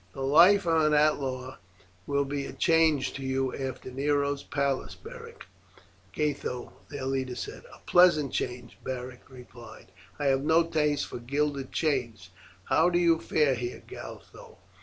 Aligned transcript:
"The 0.13 0.21
life 0.23 0.65
of 0.65 0.81
an 0.81 0.95
outlaw 0.95 1.57
will 2.07 2.25
be 2.25 2.47
a 2.47 2.53
change 2.53 3.13
to 3.13 3.21
you 3.23 3.55
after 3.55 3.91
Nero's 3.91 4.41
palace, 4.41 4.95
Beric," 4.95 5.45
Gatho, 6.11 6.73
their 6.89 7.05
leader, 7.05 7.35
said. 7.35 7.65
"A 7.71 7.77
pleasant 7.85 8.33
change," 8.33 8.79
Beric 8.83 9.21
replied. 9.29 9.91
"I 10.17 10.25
have 10.25 10.41
no 10.41 10.63
taste 10.63 11.05
for 11.05 11.19
gilded 11.19 11.71
chains. 11.71 12.31
How 12.63 12.89
do 12.89 12.97
you 12.97 13.19
fare 13.19 13.53
here, 13.53 13.83
Gatho?" 13.87 14.57